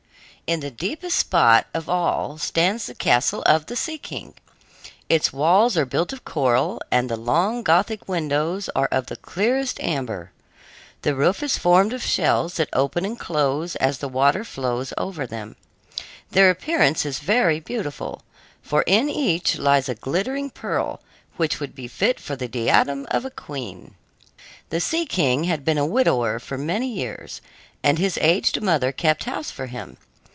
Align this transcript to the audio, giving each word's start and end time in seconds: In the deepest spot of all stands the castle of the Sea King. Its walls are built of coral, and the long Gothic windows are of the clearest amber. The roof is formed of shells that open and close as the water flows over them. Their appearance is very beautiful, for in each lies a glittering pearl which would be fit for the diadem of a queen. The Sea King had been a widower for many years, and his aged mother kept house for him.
In 0.47 0.59
the 0.59 0.69
deepest 0.69 1.15
spot 1.15 1.67
of 1.73 1.87
all 1.89 2.37
stands 2.37 2.85
the 2.87 2.93
castle 2.93 3.41
of 3.45 3.67
the 3.67 3.77
Sea 3.77 3.97
King. 3.97 4.33
Its 5.07 5.31
walls 5.31 5.77
are 5.77 5.85
built 5.85 6.11
of 6.11 6.25
coral, 6.25 6.81
and 6.91 7.09
the 7.09 7.15
long 7.15 7.63
Gothic 7.63 8.05
windows 8.05 8.69
are 8.75 8.89
of 8.91 9.05
the 9.05 9.15
clearest 9.15 9.79
amber. 9.79 10.33
The 11.03 11.15
roof 11.15 11.41
is 11.41 11.57
formed 11.57 11.93
of 11.93 12.03
shells 12.03 12.55
that 12.55 12.67
open 12.73 13.05
and 13.05 13.17
close 13.17 13.77
as 13.77 13.99
the 13.99 14.09
water 14.09 14.43
flows 14.43 14.91
over 14.97 15.25
them. 15.25 15.55
Their 16.31 16.49
appearance 16.49 17.05
is 17.05 17.19
very 17.19 17.61
beautiful, 17.61 18.23
for 18.61 18.81
in 18.81 19.07
each 19.09 19.57
lies 19.57 19.87
a 19.87 19.95
glittering 19.95 20.49
pearl 20.49 21.01
which 21.37 21.61
would 21.61 21.73
be 21.73 21.87
fit 21.87 22.19
for 22.19 22.35
the 22.35 22.49
diadem 22.49 23.07
of 23.09 23.23
a 23.23 23.31
queen. 23.31 23.95
The 24.67 24.81
Sea 24.81 25.05
King 25.05 25.45
had 25.45 25.63
been 25.63 25.77
a 25.77 25.85
widower 25.85 26.39
for 26.39 26.57
many 26.57 26.89
years, 26.89 27.39
and 27.81 27.97
his 27.97 28.19
aged 28.21 28.61
mother 28.61 28.91
kept 28.91 29.23
house 29.23 29.49
for 29.49 29.67
him. 29.67 29.95